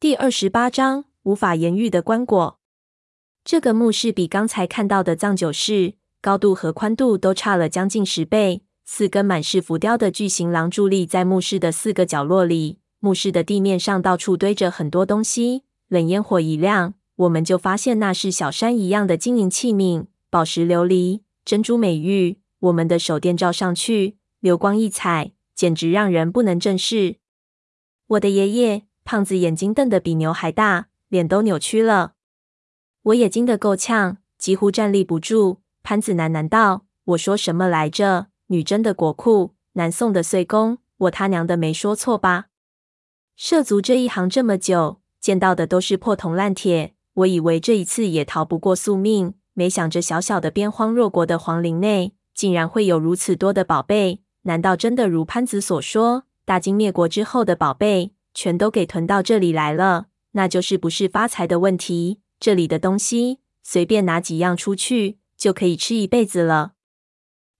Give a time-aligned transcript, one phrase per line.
[0.00, 2.54] 第二十八章无法言喻的棺椁。
[3.44, 5.92] 这个墓室比刚才看到的葬酒室
[6.22, 8.62] 高度和宽度都差了将近十倍。
[8.86, 12.78] 四根满是浮雕的巨型廊伫立在墓室的四个角落里。
[13.00, 15.64] 墓室的地面上到处堆着很多东西。
[15.88, 22.38] 冷烟火一亮，我们就发现那是小山一样的金银器皿、宝石琉璃、珍珠美玉。
[22.60, 27.16] 我们的手电照上去，流光溢彩，简直让人不能正视。
[28.06, 28.84] 我的爷爷。
[29.10, 32.12] 胖子眼睛瞪得比牛还大，脸都扭曲了。
[33.02, 35.58] 我也惊得够呛，几乎站立不住。
[35.82, 38.28] 潘子喃喃道：“我说什么来着？
[38.46, 42.46] 女真的国库，南宋的岁贡，我他娘的没说错吧？”
[43.34, 49.34] 涉足这一行这么久，见到的都是破铜烂铁，我以为这一次也逃不过宿命。
[49.54, 54.22] 没想着小小的边荒弱国的皇陵内，竟然会有如此多的宝贝。
[54.42, 58.12] 难道真的如潘子所说，大金灭国之后的宝贝？
[58.34, 62.20] 全都给囤到这里来了，那就是不是发财的问题。
[62.38, 66.72] 这里的东西随便拿几样出去，就可以吃一辈子了。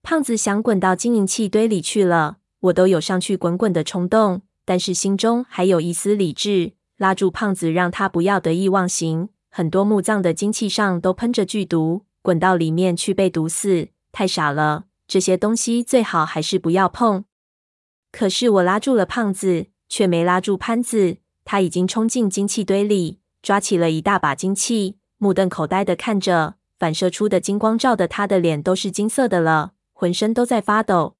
[0.02, 9.28] 胖子想滚到金银器堆里去了，我都有上去滚滚的冲动，但是心中还有一丝理智，拉住胖子，让他不要得意忘形。
[9.50, 14.84] 很多墓葬的金器上都喷着剧毒，滚到里面去被毒死，太傻了。
[15.06, 17.24] 这些东西最好还是不要碰。
[18.12, 19.66] 可是我拉住了胖子。
[19.90, 31.16] 却没拉住潘子，他已经冲进金器堆里，抓起了一大把金器，目瞪口呆的看着，反射出的金光照的他的脸都是金色的了，浑身都在发抖。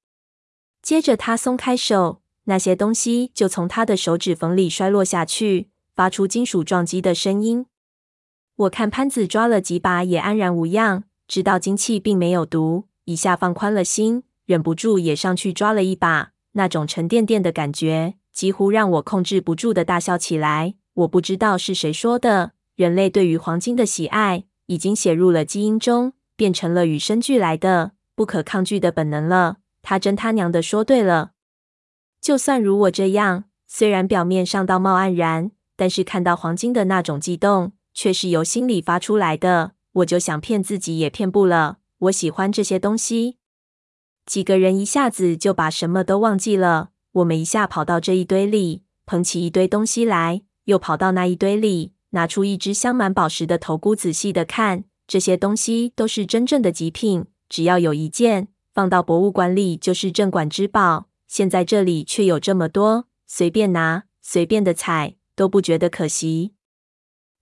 [0.80, 7.66] 接着他松开手，那些东西就从他的手指缝里摔落下去，发出金属撞击的声音。
[8.54, 18.14] 我看潘子抓了几把也安然无恙，知道金器并没有毒，一下放宽了心，忍不住也上去抓了一把，那种沉甸甸的感觉。
[18.32, 20.74] 几乎让我控制不住的大笑起来。
[20.94, 29.58] 我不知道是谁说的，人类对于黄金的喜爱已经写入了基因中，变成了与生俱来的、不可抗拒的本能了。
[29.82, 31.32] 他真他娘的说对了。
[32.20, 39.72] 就算如我这样，虽然表面上道貌岸然，但是看到黄金的那种悸动，却是由心里发出来的。
[39.92, 41.78] 我就想骗自己也骗不了。
[41.98, 43.38] 我喜欢这些东西。
[44.26, 46.90] 几个人一下子就把什么都忘记了。
[47.12, 61.08] 我们一下跑到这一堆里，捧起一堆东西来，又跑到那一堆里，拿出一只镶满宝石的头箍，仔细的看，这些东西都是真正的极品，只要有一件放到博物馆里就是镇馆之宝。
[61.26, 66.54] 现在这里却有这么多，随便拿，随便的采，都不觉得可惜。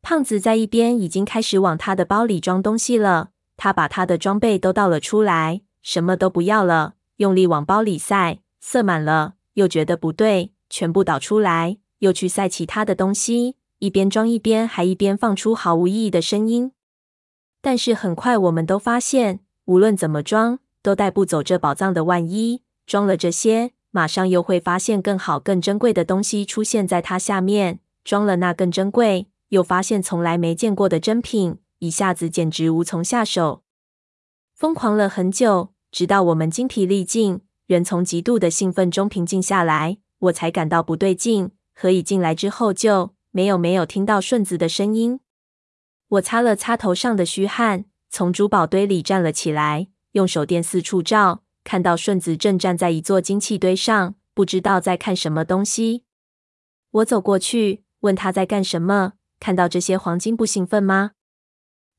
[0.01, 9.35] 胖子在一边已经开始往他的包里装东西了，他把他的装备都倒了出来，什么都不要了，用力往包里塞，塞满了。
[9.59, 16.71] 又觉得不对，全部倒出来，又去塞其他的东西，一边装一边还一边放出毫无意义的声音。
[17.61, 22.63] 但是很快我们都发现，无论怎么装，都带不走这宝藏的万一。
[22.87, 27.81] 装了这些，马上又会发现更好、更珍贵的东西出现在它下面。
[28.05, 33.65] 装了那更珍贵，又发现从来没见过的珍品，一下子简直无从下手。
[34.55, 37.41] 疯狂了很久，直到我们精疲力尽。
[37.69, 41.51] 人从极度的兴奋中平静下来，我才感到不对劲。
[41.75, 45.21] 何以进来之后就没有没有听到顺子的声音？
[46.09, 56.05] 我擦了擦头上的虚汗，从珠宝堆里站了起来，用手电四处照，看到顺子正站在一座金器堆上，不知道在看什么东西。
[56.91, 61.11] 我走过去问他在干什么，看到这些黄金不兴奋吗？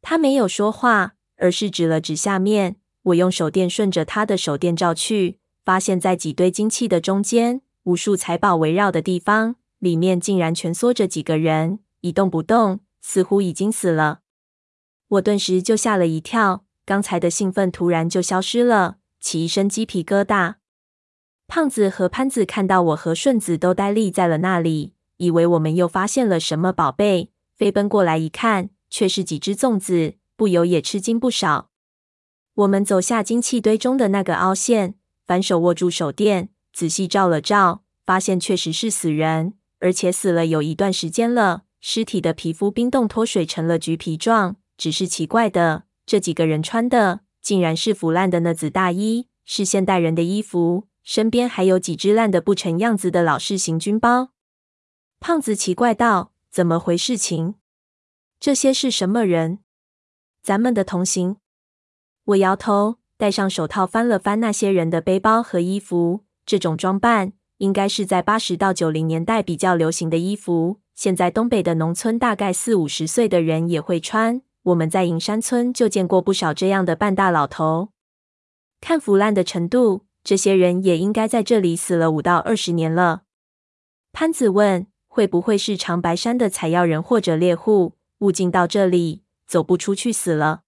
[0.01, 2.77] 他没有说话，而是指了指下面。
[3.03, 5.37] 我用手电顺着他的手电照去。
[5.69, 14.21] 发现，在几堆金器的中间，无数财宝围绕的地方，里面竟然蜷缩着几个人，一动不动，似乎已经死了。
[15.09, 20.55] 我顿时就吓了一跳，刚才的兴奋突然就消失了，起一身鸡皮疙瘩。
[21.45, 31.69] 胖子和潘子看到我和顺子都呆立在了那里，以为我们又发现了什么宝贝，飞奔过来一看，却是几只粽子，不由也吃惊不少。
[32.55, 34.95] 我们走下金器堆中的那个凹陷。
[35.29, 41.65] 反手握住手电，仔细照了照，发现确实是死人，而且死了有一段时间了。
[41.79, 44.55] 尸体的皮肤冰冻脱水成了橘皮状。
[44.75, 50.87] 只是奇怪的，这几个人穿的竟然是腐烂的呢子大衣，是现代人的衣服。
[51.03, 54.31] 身边还有几只烂的不成样子的老式行军包。
[55.19, 57.53] 胖子奇怪道：“怎么回事情？
[58.39, 59.59] 这些是什么人？
[60.41, 61.37] 咱们的同行？”
[62.25, 62.95] 我摇头。
[63.19, 66.21] 戴上手套，翻了翻那些人的背包和衣服。
[66.45, 70.79] 这种装扮应该是在八十到九零年代比较流行的衣服。
[70.95, 74.41] 现在东北的农村大概四五十岁的人也会穿。
[74.63, 77.89] 我们在银山村就见过不少这样的半大老头。
[78.79, 83.23] 看腐烂的程度，这些人也应该在这里死了五到二十年了。
[84.13, 90.61] 潘子问：“会不会是长白山的采药人或者猎户误进到这里，走不出去死了？”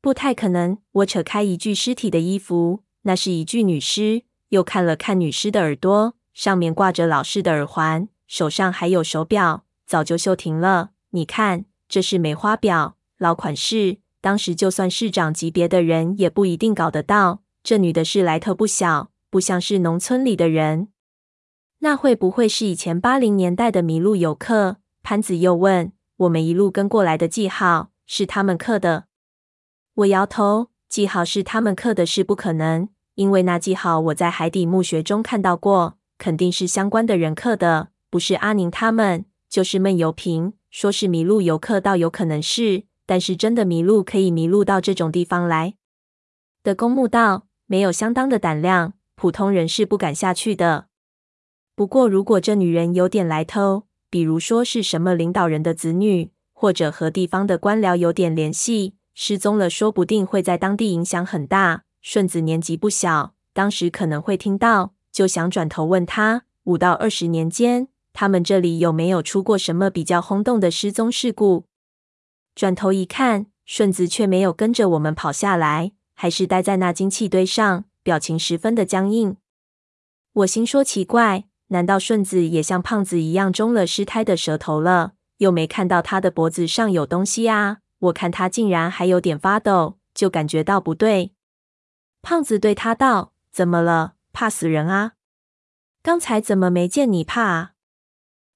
[0.00, 0.78] 不太可能。
[0.92, 4.22] 我扯开一具尸体的衣服，那是一具女尸。
[4.48, 8.08] 又看了看女尸的耳朵，上面挂着老式的耳环。
[8.26, 10.90] 手上还有手表，早就锈停了。
[11.10, 17.42] 你看，这是梅花表，老款式，当时就算市长级别的人也不一定搞得到。
[17.62, 20.88] 这女的是来头不小，不像是农村里的人。
[21.80, 24.78] 那会不会是以前八零年代的迷路游客？
[25.02, 25.92] 潘子又问。
[26.18, 29.06] 我们一路跟过来的记号是他们刻的。
[30.00, 37.88] 我摇头，记号是他们刻的是不可能，因为那记号我在海底墓穴中看到过，肯定是相关的人刻的。
[38.08, 40.54] 不是阿宁他们，就是闷油瓶。
[40.70, 45.74] 说是迷路游客，倒有可能是，但是真的迷路可以迷路到这种地方来
[46.62, 50.86] 的公墓道，没有相当的胆量，普通人是不敢下去的。
[51.74, 61.84] 不过，如果这女人有点来头，比如说是什么领导人的子女，或者和地方的官僚有点联系，失踪了，说不定会在当地影响很大。
[62.00, 67.88] 顺子年纪不小，当时可能会听到，就想转头问他，五到二十年间。
[68.12, 71.66] 他们这里有没有出过什么比较轰动的失踪事故？
[72.54, 79.36] 转头一看，顺子却没有跟着我们跑下来，还是待在那金器堆上，表情十分的僵硬。
[80.32, 85.12] 我心说奇怪，难道顺子也像胖子一样中了尸胎的蛇头了？
[85.38, 87.78] 又没看到他的脖子上有东西啊！
[88.00, 91.32] 我看他竟然还有点发抖，就感觉到不对。
[92.22, 94.14] 胖子对他道：“怎么了？
[94.32, 95.12] 怕死人啊？
[96.02, 97.72] 刚才怎么没见你怕啊？”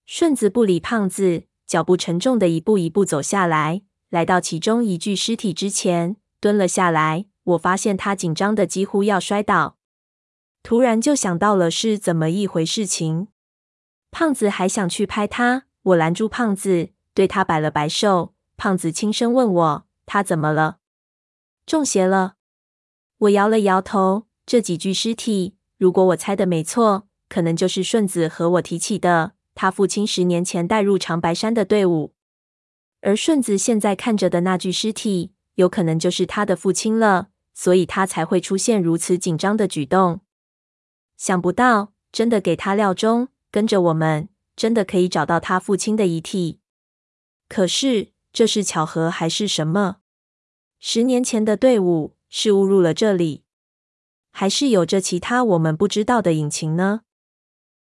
[0.06, 7.26] 顺子不理胖子，脚步沉重的一步一步走下来，来到其中一具尸体之前，蹲了下来。
[7.44, 9.76] 我发现他紧张的几乎要摔倒，
[10.62, 13.28] 突然就想到了是怎么一回事情。
[14.10, 18.33] 胖子还想去拍他，我拦住胖子，对他摆了摆手。
[18.56, 20.78] 胖子轻声问我：“他怎么了？
[21.66, 22.36] 中邪了？”
[23.18, 24.26] 我摇了摇头。
[24.46, 29.32] 这几具尸体，如果我猜的没错，可能就是顺子和我提起的。
[29.54, 32.12] 他父亲十年前带入长白山的队伍，
[33.00, 40.20] 而顺子现在看着的那具尸体，有可能就是他的父亲了，所以他才会出现如此紧张的举动。
[41.16, 46.60] 想不到，真的给他料中，跟着我们，真的可以找到他父亲的遗体。
[47.48, 49.98] 可是，这是巧合还是什么？
[50.80, 53.44] 十年前的队伍是误入了这里，
[54.32, 57.02] 还是有着其他我们不知道的隐情呢？